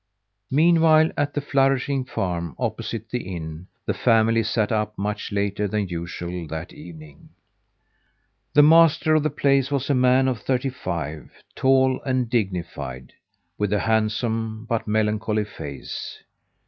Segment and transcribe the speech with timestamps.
[0.49, 5.89] Meanwhile, at the flourishing farm opposite the inn, the family sat up much later than
[5.89, 7.29] usual that evening.
[8.55, 13.13] The master of the place was a man of thirty five, tall and dignified,
[13.59, 16.17] with a handsome but melancholy face.